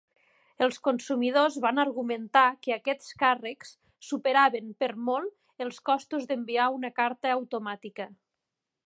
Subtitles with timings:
[0.67, 3.73] Els consumidors van argumentar que aquests càrrecs
[4.09, 8.09] superaven per molt els costos d'enviar una carta automàtica.